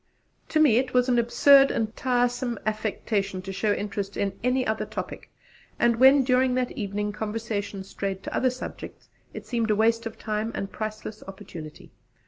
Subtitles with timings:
[0.49, 4.83] To me it was an absurd and tiresome affectation to show interest in any other
[4.83, 5.29] topic,
[5.77, 10.51] and when, during that evening, conversation strayed to other subjects, it seemed waste of time
[10.55, 11.91] and priceless opportunity.